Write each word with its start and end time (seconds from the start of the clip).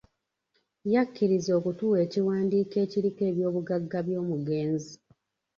Yakkiriza 0.93 1.51
okutuwa 1.59 1.97
ekiwandiiko 2.05 2.75
ekiriko 2.85 3.21
eby'obugagga 3.29 3.99
by'omugenzi. 4.07 4.93